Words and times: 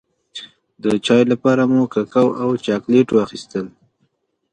د 0.83 0.85
چای 1.05 1.23
لپاره 1.31 1.63
مو 1.71 1.81
ککو 1.93 2.27
او 2.43 2.49
چاکلېټ 2.65 3.07
واخيستل. 3.11 3.65